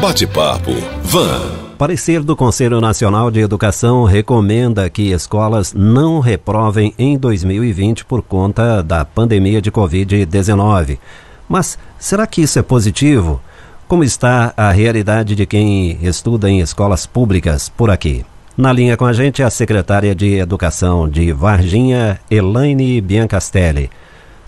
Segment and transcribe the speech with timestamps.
[0.00, 0.70] Bate-papo
[1.02, 1.74] Van.
[1.76, 8.80] Parecer do Conselho Nacional de Educação recomenda que escolas não reprovem em 2020 por conta
[8.80, 10.98] da pandemia de Covid-19.
[11.48, 13.40] Mas será que isso é positivo?
[13.88, 18.24] Como está a realidade de quem estuda em escolas públicas por aqui?
[18.56, 23.90] Na linha com a gente a secretária de Educação de Varginha, Elaine Biancastelli.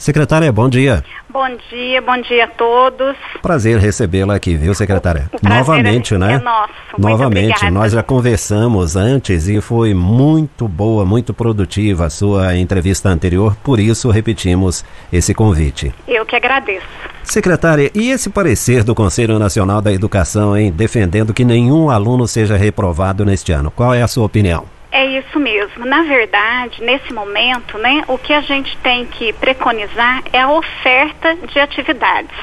[0.00, 1.04] Secretária, bom dia.
[1.28, 3.14] Bom dia, bom dia a todos.
[3.42, 5.30] Prazer recebê-la aqui, viu, secretária?
[5.30, 6.32] O Novamente, é, né?
[6.36, 6.72] É nosso.
[6.96, 13.54] Novamente, nós já conversamos antes e foi muito boa, muito produtiva a sua entrevista anterior,
[13.62, 15.94] por isso repetimos esse convite.
[16.08, 16.86] Eu que agradeço.
[17.22, 22.56] Secretária, e esse parecer do Conselho Nacional da Educação, hein, defendendo que nenhum aluno seja
[22.56, 23.70] reprovado neste ano?
[23.70, 24.64] Qual é a sua opinião?
[24.92, 25.86] É isso mesmo.
[25.86, 31.36] Na verdade, nesse momento, né, o que a gente tem que preconizar é a oferta
[31.46, 32.36] de atividades.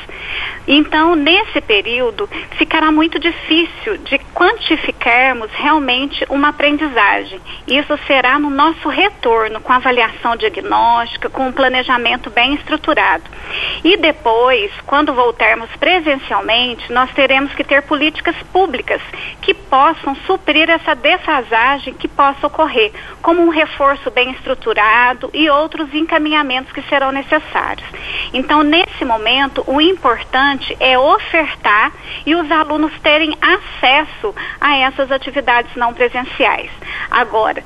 [0.67, 7.40] Então, nesse período, ficará muito difícil de quantificarmos realmente uma aprendizagem.
[7.65, 13.24] Isso será no nosso retorno, com avaliação diagnóstica, com um planejamento bem estruturado.
[13.84, 19.01] E depois, quando voltarmos presencialmente, nós teremos que ter políticas públicas
[19.41, 25.94] que possam suprir essa defasagem que possa ocorrer, como um reforço bem estruturado e outros
[25.94, 27.88] encaminhamentos que serão necessários.
[28.34, 30.16] Então, nesse momento, o importante
[30.79, 31.91] é ofertar
[32.26, 36.70] e os alunos terem acesso a essas atividades não presenciais.
[37.10, 37.63] Agora,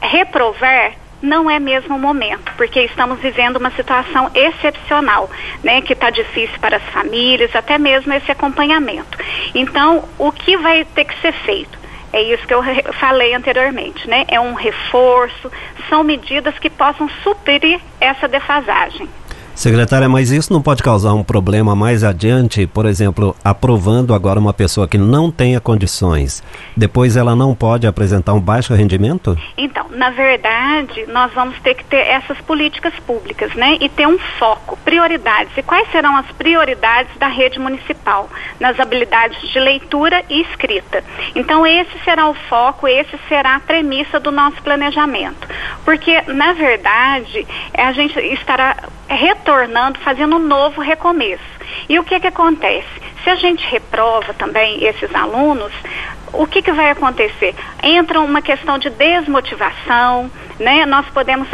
[0.00, 0.92] reprovar
[1.22, 5.30] não é mesmo o momento, porque estamos vivendo uma situação excepcional,
[5.62, 9.16] né, que está difícil para as famílias, até mesmo esse acompanhamento.
[9.54, 11.80] Então, o que vai ter que ser feito?
[12.12, 12.62] É isso que eu
[12.94, 14.26] falei anteriormente, né?
[14.28, 15.50] É um reforço,
[15.88, 19.08] são medidas que possam suprir essa defasagem.
[19.62, 24.52] Secretária, mas isso não pode causar um problema mais adiante, por exemplo, aprovando agora uma
[24.52, 26.42] pessoa que não tenha condições,
[26.76, 29.38] depois ela não pode apresentar um baixo rendimento?
[29.56, 33.78] Então, na verdade, nós vamos ter que ter essas políticas públicas, né?
[33.80, 35.56] E ter um foco, prioridades.
[35.56, 38.28] E quais serão as prioridades da rede municipal?
[38.58, 41.04] Nas habilidades de leitura e escrita.
[41.36, 45.46] Então, esse será o foco, esse será a premissa do nosso planejamento.
[45.84, 47.46] Porque, na verdade,
[47.78, 48.74] a gente estará
[49.14, 51.42] retornando, fazendo um novo recomeço.
[51.88, 52.88] E o que que acontece?
[53.22, 55.72] Se a gente reprova também esses alunos,
[56.32, 57.54] o que, que vai acontecer?
[57.82, 60.86] Entra uma questão de desmotivação, né?
[60.86, 61.46] Nós podemos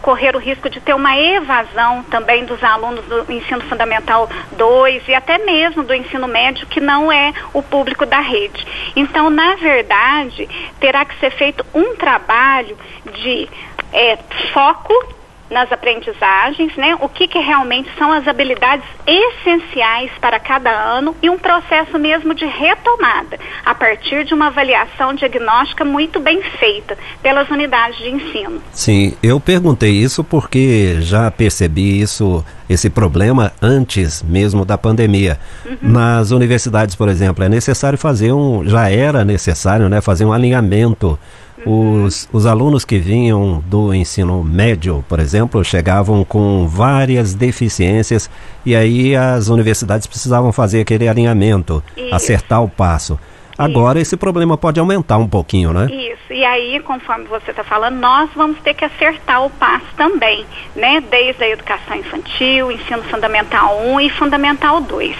[0.00, 5.14] correr o risco de ter uma evasão também dos alunos do ensino fundamental 2 e
[5.14, 8.64] até mesmo do ensino médio, que não é o público da rede.
[8.94, 10.48] Então, na verdade,
[10.78, 12.78] terá que ser feito um trabalho
[13.12, 13.48] de
[13.92, 14.18] é,
[14.52, 15.15] foco
[15.50, 16.96] nas aprendizagens, né?
[17.00, 22.34] O que, que realmente são as habilidades essenciais para cada ano e um processo mesmo
[22.34, 28.60] de retomada a partir de uma avaliação diagnóstica muito bem feita pelas unidades de ensino.
[28.72, 35.38] Sim, eu perguntei isso porque já percebi isso, esse problema antes mesmo da pandemia.
[35.64, 35.76] Uhum.
[35.82, 41.18] Nas universidades, por exemplo, é necessário fazer um, já era necessário, né, fazer um alinhamento
[41.66, 48.30] os, os alunos que vinham do ensino médio, por exemplo, chegavam com várias deficiências
[48.64, 52.14] e aí as universidades precisavam fazer aquele alinhamento, Isso.
[52.14, 53.18] acertar o passo.
[53.58, 54.10] Agora Isso.
[54.10, 55.86] esse problema pode aumentar um pouquinho, né?
[55.86, 56.32] Isso.
[56.32, 60.44] E aí, conforme você está falando, nós vamos ter que acertar o passo também,
[60.74, 61.02] né?
[61.10, 65.16] Desde a educação infantil, ensino fundamental 1 e fundamental 2.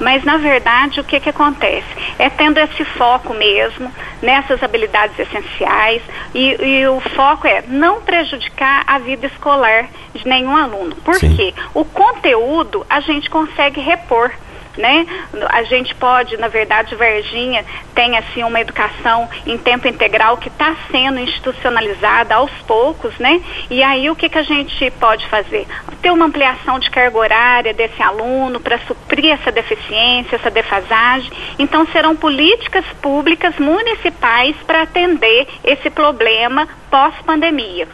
[0.00, 1.86] Mas na verdade, o que que acontece?
[2.18, 6.02] É tendo esse foco mesmo nessas habilidades essenciais
[6.34, 10.94] e, e o foco é não prejudicar a vida escolar de nenhum aluno.
[10.96, 11.34] Por Sim.
[11.36, 11.54] quê?
[11.72, 14.30] O conteúdo a gente consegue repor
[14.78, 15.06] né?
[15.50, 20.74] A gente pode, na verdade, Varginha tem assim uma educação em tempo integral que está
[20.90, 23.42] sendo institucionalizada aos poucos, né?
[23.68, 25.66] E aí o que, que a gente pode fazer?
[26.00, 31.30] Ter uma ampliação de carga horária desse aluno para suprir essa deficiência, essa defasagem.
[31.58, 37.88] Então serão políticas públicas municipais para atender esse problema pós-pandemia.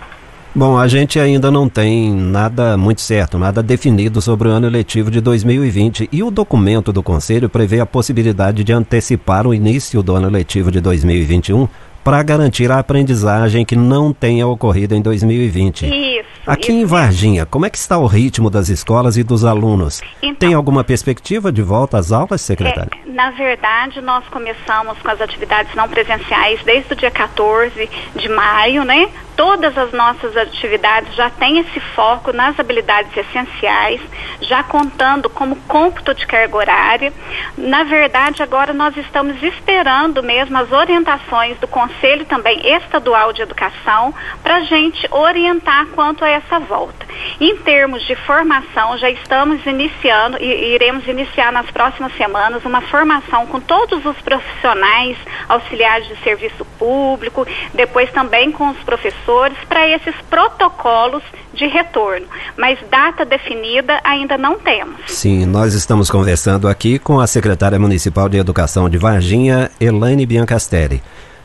[0.57, 5.11] Bom, a gente ainda não tem nada muito certo, nada definido sobre o ano eletivo
[5.11, 10.15] de 2020 e o documento do Conselho prevê a possibilidade de antecipar o início do
[10.15, 11.67] ano letivo de 2021
[12.05, 15.87] para garantir a aprendizagem que não tenha ocorrido em 2020.
[15.87, 16.29] Isso.
[16.47, 20.03] Aqui isso em Varginha, como é que está o ritmo das escolas e dos alunos?
[20.21, 22.91] Então, Tem alguma perspectiva de volta às aulas, secretária?
[23.07, 28.29] É, Na verdade, nós começamos com as atividades não presenciais desde o dia 14 de
[28.29, 29.09] maio, né?
[29.35, 34.01] Todas as nossas atividades já têm esse foco nas habilidades essenciais,
[34.43, 37.13] já contando como cômputo de carga horária.
[37.57, 41.94] Na verdade, agora nós estamos esperando mesmo as orientações do Conselho
[42.27, 47.07] também Estadual de Educação para a gente orientar quanto a essa volta.
[47.41, 53.47] Em termos de formação, já estamos iniciando e iremos iniciar nas próximas semanas uma formação
[53.47, 55.17] com todos os profissionais
[55.49, 62.27] auxiliares de serviço público, depois também com os professores, para esses protocolos de retorno.
[62.57, 65.01] Mas data definida ainda não temos.
[65.07, 71.03] Sim, nós estamos conversando aqui com a secretária municipal de Educação de Varginha, Elaine Biancastelli.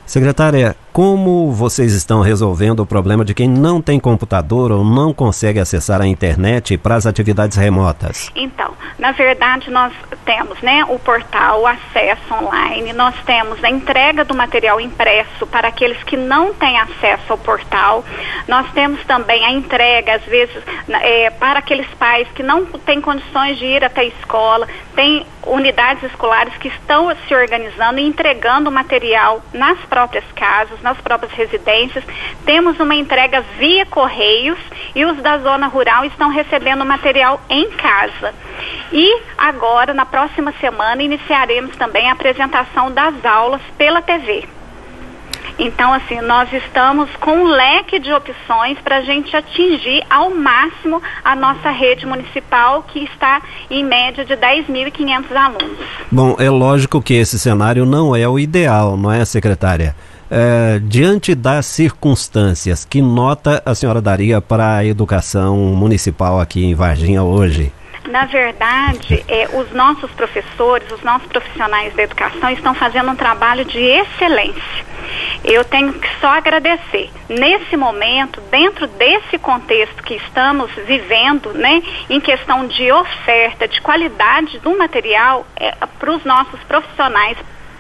[0.10, 5.60] Secretária, como vocês estão resolvendo o problema de quem não tem computador ou não consegue
[5.60, 8.30] acessar a internet para as atividades remotas?
[8.36, 9.94] Então, na verdade, nós
[10.26, 15.70] temos né, o portal, o acesso online, nós temos a entrega do material impresso para
[15.70, 18.04] aqueles que não têm acesso ao portal,
[18.48, 23.58] nós temos também a entrega, às vezes, é, para aqueles pais que não têm condições
[23.58, 29.42] de ir até a escola, tem unidades escolares que estão se organizando e entregando material
[29.54, 32.04] nas próprias casas, nas próprias residências.
[32.46, 34.60] Temos uma entrega via correios
[34.96, 38.34] e os da zona rural estão recebendo material em casa.
[38.92, 44.48] E agora, na próxima semana, iniciaremos também a apresentação das aulas pela TV.
[45.60, 51.02] Então, assim, nós estamos com um leque de opções para a gente atingir ao máximo
[51.24, 55.78] a nossa rede municipal, que está em média de 10.500 alunos.
[56.10, 59.94] Bom, é lógico que esse cenário não é o ideal, não é, secretária?
[60.32, 66.76] É, diante das circunstâncias, que nota a senhora daria para a educação municipal aqui em
[66.76, 67.74] Varginha hoje?
[68.08, 73.66] Na verdade, é, os nossos professores, os nossos profissionais da educação estão fazendo um trabalho
[73.66, 74.90] de excelência.
[75.44, 77.10] Eu tenho que só agradecer.
[77.28, 84.60] Nesse momento, dentro desse contexto que estamos vivendo, né, em questão de oferta, de qualidade
[84.60, 87.38] do material é, para os nossos profissionais,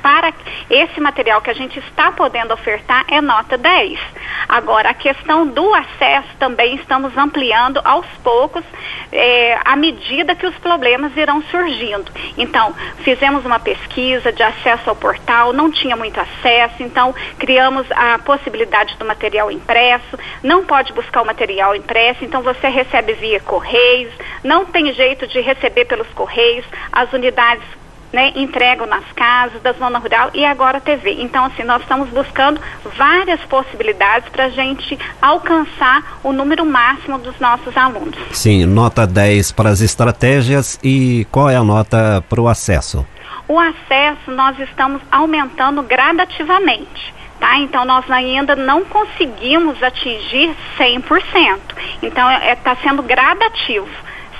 [0.09, 0.33] para
[0.71, 4.00] esse material que a gente está podendo ofertar é nota 10.
[4.47, 8.63] Agora, a questão do acesso também estamos ampliando aos poucos,
[9.11, 12.11] é, à medida que os problemas irão surgindo.
[12.39, 12.73] Então,
[13.03, 18.97] fizemos uma pesquisa de acesso ao portal, não tinha muito acesso, então criamos a possibilidade
[18.97, 24.12] do material impresso, não pode buscar o material impresso, então você recebe via correios,
[24.44, 27.63] não tem jeito de receber pelos correios, as unidades
[28.11, 31.17] né, entregam nas casas da zona rural e agora TV.
[31.19, 32.59] Então, assim, nós estamos buscando
[32.97, 38.17] várias possibilidades para a gente alcançar o número máximo dos nossos alunos.
[38.31, 43.06] Sim, nota 10 para as estratégias e qual é a nota para o acesso?
[43.47, 47.13] O acesso nós estamos aumentando gradativamente.
[47.39, 47.57] Tá?
[47.59, 51.57] Então nós ainda não conseguimos atingir 100%.
[52.03, 53.88] Então está é, tá sendo gradativo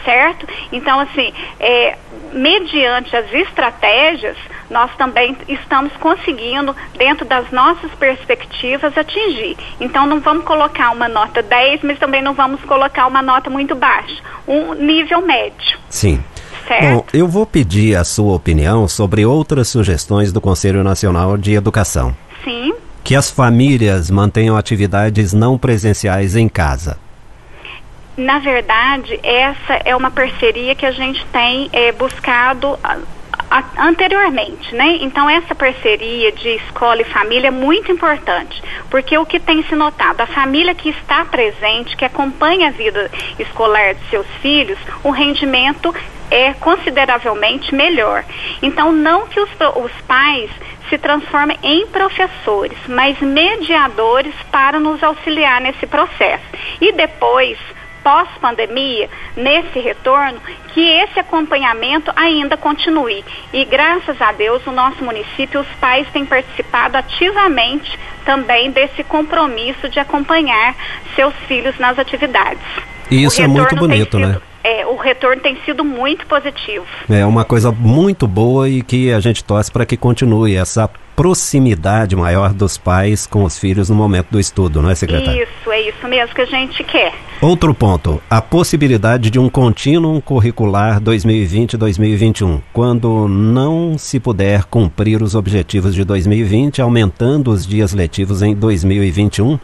[0.10, 0.48] certo?
[0.72, 1.96] Então, assim, é,
[2.34, 4.36] mediante as estratégias,
[4.70, 9.56] nós também estamos conseguindo, dentro das nossas perspectivas, atingir.
[9.80, 13.76] Então, não vamos colocar uma nota 10, mas também não vamos colocar uma nota muito
[13.76, 14.22] baixa.
[14.48, 15.78] Um nível médio.
[15.90, 16.24] Sim.
[16.68, 16.96] Certo?
[16.96, 22.16] Bom, eu vou pedir a sua opinião sobre outras sugestões do Conselho Nacional de Educação.
[22.44, 22.74] Sim.
[23.04, 26.98] Que as famílias mantenham atividades não presenciais em casa.
[28.20, 32.78] Na verdade, essa é uma parceria que a gente tem é, buscado
[33.78, 34.98] anteriormente, né?
[35.00, 39.74] Então essa parceria de escola e família é muito importante, porque o que tem se
[39.74, 45.12] notado, a família que está presente, que acompanha a vida escolar de seus filhos, o
[45.12, 45.96] rendimento
[46.30, 48.26] é consideravelmente melhor.
[48.62, 50.52] Então não que os, os pais
[50.90, 56.44] se transformem em professores, mas mediadores para nos auxiliar nesse processo.
[56.82, 57.58] E depois
[58.04, 60.40] pós-pandemia, nesse retorno,
[60.74, 63.24] que esse acompanhamento ainda continue.
[63.54, 69.90] E graças a Deus, o nosso município, os pais têm participado ativamente também desse compromisso
[69.90, 70.76] de acompanhar
[71.16, 72.62] seus filhos nas atividades.
[73.10, 74.40] E isso é muito bonito, né?
[74.64, 76.86] é, o retorno tem sido muito positivo.
[77.10, 82.16] É uma coisa muito boa e que a gente torce para que continue essa proximidade
[82.16, 85.44] maior dos pais com os filhos no momento do estudo, não é, secretário?
[85.44, 87.14] Isso, é isso mesmo que a gente quer.
[87.42, 95.36] Outro ponto, a possibilidade de um contínuo curricular 2020-2021, quando não se puder cumprir os
[95.36, 99.58] objetivos de 2020, aumentando os dias letivos em 2021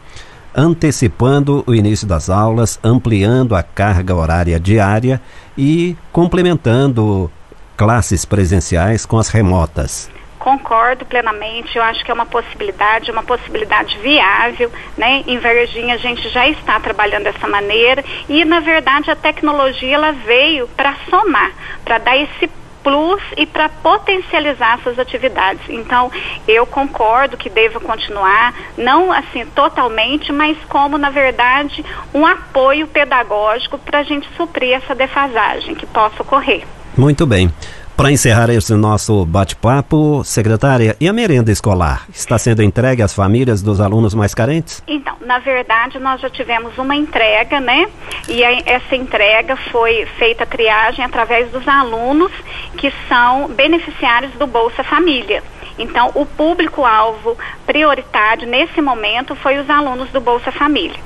[0.56, 5.20] antecipando o início das aulas, ampliando a carga horária diária
[5.56, 7.30] e complementando
[7.76, 10.15] classes presenciais com as remotas?
[10.46, 15.24] Concordo plenamente, eu acho que é uma possibilidade, uma possibilidade viável, né?
[15.26, 20.12] Em Varginha a gente já está trabalhando dessa maneira e na verdade a tecnologia ela
[20.12, 21.50] veio para somar,
[21.84, 22.48] para dar esse
[22.80, 25.68] plus e para potencializar essas atividades.
[25.68, 26.12] Então,
[26.46, 31.84] eu concordo que deva continuar, não assim totalmente, mas como, na verdade,
[32.14, 36.62] um apoio pedagógico para a gente suprir essa defasagem que possa ocorrer.
[36.96, 37.52] Muito bem.
[37.96, 42.04] Para encerrar esse nosso bate-papo, secretária, e a merenda escolar?
[42.12, 44.82] Está sendo entregue às famílias dos alunos mais carentes?
[44.86, 47.88] Então, na verdade, nós já tivemos uma entrega, né?
[48.28, 52.30] E a, essa entrega foi feita a triagem através dos alunos
[52.76, 55.42] que são beneficiários do Bolsa Família.
[55.78, 57.34] Então, o público-alvo
[57.64, 61.00] prioritário nesse momento foi os alunos do Bolsa Família,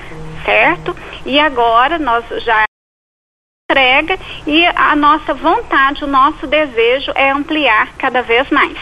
[0.45, 0.97] certo?
[1.25, 2.65] E agora nós já
[3.71, 8.77] entrega e a nossa vontade, o nosso desejo é ampliar cada vez mais.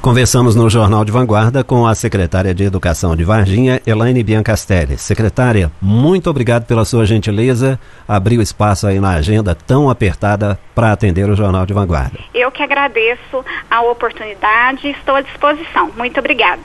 [0.00, 4.96] Conversamos no Jornal de Vanguarda com a secretária de Educação de Varginha, Elaine Biancastelli.
[4.96, 7.78] Secretária, muito obrigado pela sua gentileza.
[8.06, 12.18] Abriu espaço aí na agenda tão apertada para atender o Jornal de Vanguarda.
[12.32, 15.90] Eu que agradeço a oportunidade e estou à disposição.
[15.96, 16.62] Muito obrigada.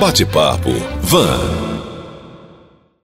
[0.00, 0.70] Bate-papo.
[1.02, 1.87] Van.